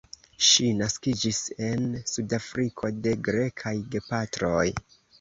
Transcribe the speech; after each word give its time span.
Ŝi 0.45 0.69
naskiĝis 0.79 1.41
en 1.67 1.85
Sudafriko 2.15 2.93
de 3.05 3.17
grekaj 3.31 3.79
gepatroj. 3.95 4.69